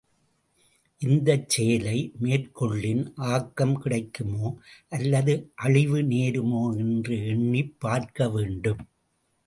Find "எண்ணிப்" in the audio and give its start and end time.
7.27-7.75